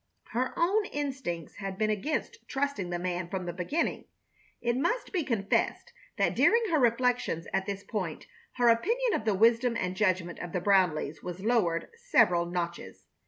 [0.31, 4.05] Her own instincts had been against trusting the man from the beginning.
[4.59, 9.35] It must be confessed that during her reflections at this point her opinion of the
[9.35, 13.05] wisdom and judgment of the Brownleighs was lowered several notches.